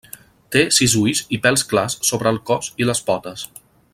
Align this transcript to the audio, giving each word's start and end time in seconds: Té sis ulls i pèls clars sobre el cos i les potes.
Té 0.53 0.61
sis 0.77 0.95
ulls 1.01 1.21
i 1.37 1.39
pèls 1.43 1.65
clars 1.75 1.97
sobre 2.11 2.33
el 2.37 2.43
cos 2.51 2.73
i 2.85 2.91
les 2.91 3.07
potes. 3.11 3.49